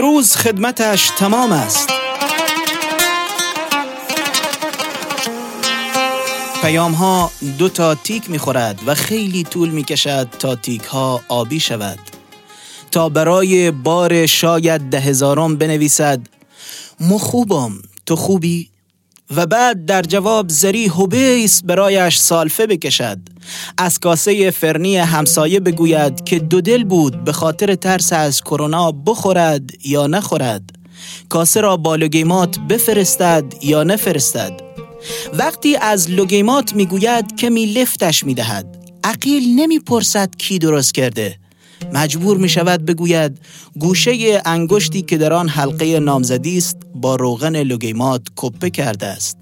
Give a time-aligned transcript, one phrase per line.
[0.00, 1.88] امروز خدمتش تمام است
[6.62, 11.20] پیام ها دو تا تیک می خورد و خیلی طول می کشد تا تیک ها
[11.28, 11.98] آبی شود
[12.90, 16.20] تا برای بار شاید ده هزارم بنویسد
[17.00, 18.69] مخوبم تو خوبی؟
[19.36, 23.18] و بعد در جواب زری هوبیس برایش سالفه بکشد.
[23.78, 29.70] از کاسه فرنی همسایه بگوید که دو دل بود به خاطر ترس از کرونا بخورد
[29.84, 30.62] یا نخورد.
[31.28, 34.60] کاسه را با لوگیمات بفرستد یا نفرستد.
[35.32, 38.76] وقتی از لوگیمات می‌گوید که می لفتش می‌دهد.
[39.04, 41.36] عقیل نمی‌پرسد کی درست کرده.
[41.92, 43.40] مجبور می شود بگوید
[43.78, 49.36] گوشه انگشتی که در آن حلقه نامزدی است با روغن لوگیمات کپه کرده است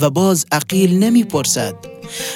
[0.00, 1.91] و باز عقیل نمی‌پرسد.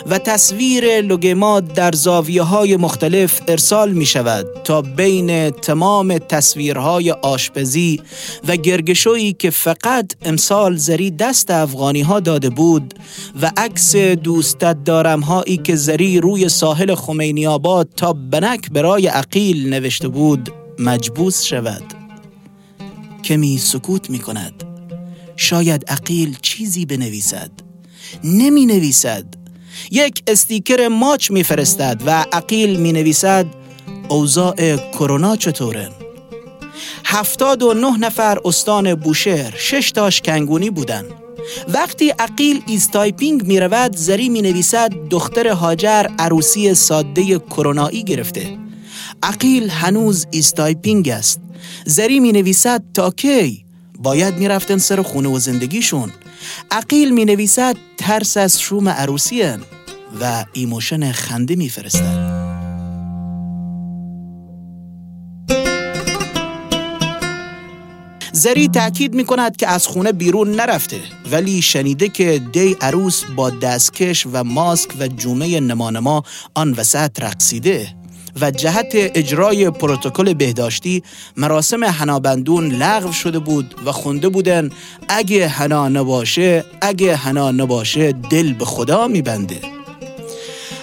[0.06, 8.00] و تصویر لوگمات در زاویه های مختلف ارسال می شود تا بین تمام تصویرهای آشپزی
[8.48, 12.94] و گرگشویی که فقط امسال زری دست افغانی ها داده بود
[13.42, 19.68] و عکس دوستت دارم هایی که زری روی ساحل خمینی آباد تا بنک برای عقیل
[19.68, 21.82] نوشته بود مجبوس شود.
[23.24, 24.64] کمی سکوت می کند
[25.36, 27.50] شاید عقیل چیزی بنویسد.
[28.24, 29.35] نمی نویسد.
[29.90, 33.46] یک استیکر ماچ میفرستد و عقیل می نویسد
[34.08, 35.88] اوضاع کرونا چطوره؟
[37.04, 41.04] هفتاد و نه نفر استان بوشهر شش تاش کنگونی بودن
[41.68, 48.58] وقتی عقیل is typing می رود زری می نویسد دختر هاجر عروسی ساده کرونایی گرفته.
[49.22, 51.40] عقیل هنوز is typing است.
[51.86, 53.64] زری می نویسد تا کی؟
[53.98, 56.12] باید می رفتن سر خونه و زندگیشون.
[56.70, 59.42] عقیل می نویسد ترس از شوم عروسی
[60.20, 62.46] و emotion خنده می فرستد.
[68.36, 73.50] زری تاکید می کند که از خونه بیرون نرفته ولی شنیده که دی عروس با
[73.50, 76.22] دستکش و ماسک و جومه نمانما
[76.54, 77.95] آن وسط رقصیده
[78.40, 81.02] و جهت اجرای پروتکل بهداشتی
[81.36, 84.70] مراسم حنابندون لغو شده بود و خونده بودن
[85.08, 89.56] اگه حنا نباشه اگه حنا نباشه دل به خدا میبنده.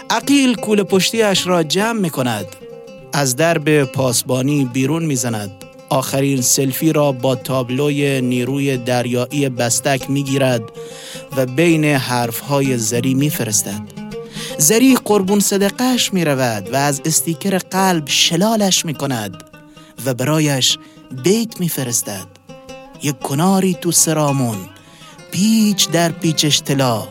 [0.10, 2.46] عقیل کول پشتیش را جمع می کند
[3.14, 5.52] از درب پاسبانی بیرون می‌زند.
[5.90, 10.64] آخرین سلفی را با تابلوی نیروی دریایی بستک می‌گیرد
[11.38, 13.93] و بین حرفهای زری میفرستد.
[14.58, 19.44] زری قربون صدقش می رود و از استیکر قلب شلالش می کند
[20.06, 20.78] و برایش
[21.24, 22.28] بیت می فرستد
[23.04, 24.58] یک کناری تو سرامون
[25.32, 27.08] پیچ در پیچش طلا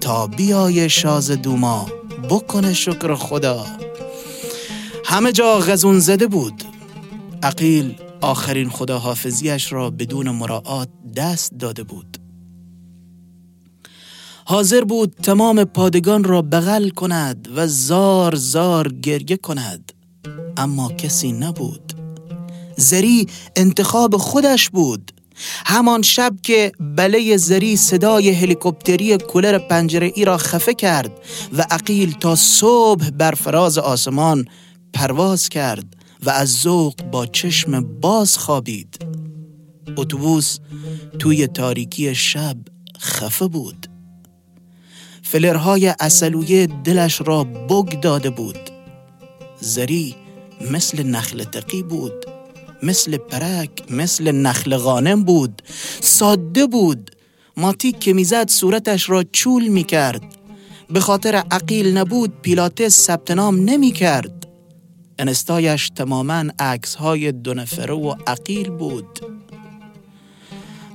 [0.00, 1.86] تا بیای شاز دوما.
[2.30, 3.66] بکنه شکر خدا.
[5.04, 6.64] همه جا غزون زده بود.
[7.42, 12.11] عقیل آخرین خداحافظیش را بدون مراعات دست داده بود.
[14.44, 19.92] حاضر بود تمام پادگان را بغل کند و زار زار گریه کند.
[20.56, 21.92] اما کسی نبود.
[22.76, 23.26] زری
[23.56, 25.12] انتخاب خودش بود.
[25.66, 31.10] همان شب که بله زری صدای هلیکوپتری کولر پنجره ای را خفه کرد
[31.52, 34.44] و عقیل تا صبح بر فراز آسمان
[34.94, 39.06] پرواز کرد و از ذوق با چشم باز خوابید.
[39.96, 40.58] اتوبوس
[41.18, 42.56] توی تاریکی شب
[43.00, 43.91] خفه بود.
[45.32, 48.58] فلرهای اصلویه دلش را بگ داده بود.
[49.60, 50.16] زری
[50.70, 52.12] مثل نخل تقی بود
[52.82, 55.62] مثل پرک مثل نخل غانم بود
[56.00, 57.10] ساده بود.
[57.56, 60.22] ماتیک که می‌زد صورتش را چول می‌کرد.
[60.90, 64.46] به خاطر عقیل نبود پیلاتس ثبت نام نمی کرد
[65.18, 69.20] اینستایش تماما عکس های دو نفره و عقیل بود.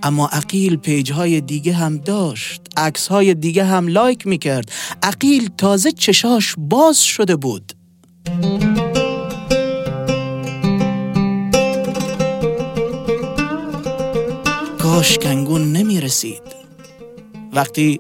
[0.04, 4.72] اما عقیل page های دیگه هم داشت عکس های دیگه هم like می‌کرد.
[5.04, 7.74] عقیل تازه چشاش باز شده بود.
[14.80, 16.42] کاش کنگون نمی رسید
[17.54, 18.00] وقتی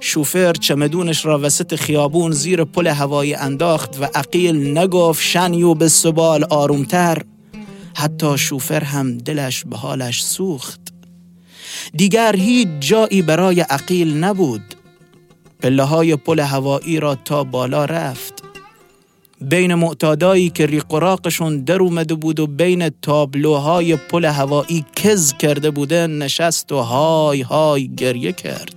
[0.00, 6.44] شوفر چمدونش را وسط خیابون زیر پل هوایی انداخت و عقیل نگفت شنیو به سبال
[6.50, 7.22] آرومتر.
[7.96, 10.97] حتی شوفر هم دلش به حالش سوخت.
[11.94, 14.74] دیگر هیچ جایی برای عقیل نبود.
[15.60, 18.42] پله های پل هوایی را تا بالا رفت.
[19.40, 26.10] بین معتادایی که ریقراقشون در اومده بود و بین تابلوهای پل هوایی کز کرده بودن
[26.10, 28.74] نشست و های های گریه کرد.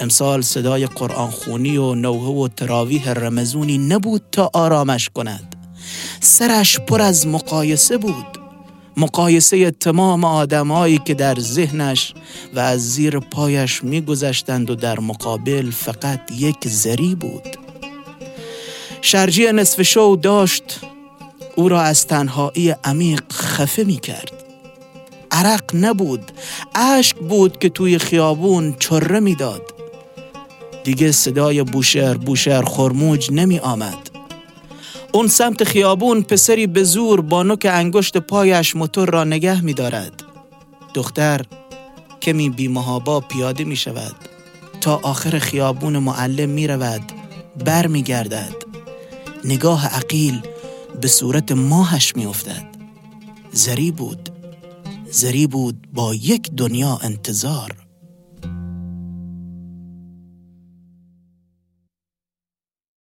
[0.00, 5.56] امسال صدای قرآن خونی و نوه و تراویح رمزونی نبود تا آرامش کند.
[6.20, 8.39] سرش پر از مقایسه بود.
[8.96, 12.14] مقایسه تمام آدمهایی که در ذهنش
[12.54, 17.56] و از زیر پایش میگذشتند و در مقابل فقط یک زری بود.
[19.02, 20.80] شرجی نصف شو داشت
[21.56, 24.32] او را از تنهایی عمیق خفه می کرد
[25.30, 26.32] عرق نبود
[26.74, 29.62] اشک بود که توی خیابون چره می‌داد.
[30.84, 34.09] دیگه صدای بوشهر بوشهر خرموج نمی آمد
[35.12, 40.22] اون سمت خیابون پسری به زور با نوک انگشت پایش موتور را نگه می دارد.
[40.94, 41.42] دختر
[42.22, 44.16] کمی بیمهابا پیاده می شود
[44.80, 47.12] تا آخر خیابون معلم می رود
[47.64, 48.54] بر می گردد
[49.44, 50.40] نگاه عقیل
[51.00, 52.66] به صورت ماهش می افتد
[53.52, 54.28] زری بود.
[55.10, 57.89] زری بود با یک دنیا انتظار.